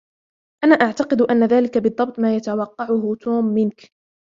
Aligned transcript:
أنا 0.63 0.75
أعتقد 0.75 1.21
أن 1.21 1.45
ذلك 1.45 1.77
بالضبط 1.77 2.19
ما 2.19 2.35
يتوقعه 2.35 3.15
توم 3.23 3.45
منك. 3.45 3.91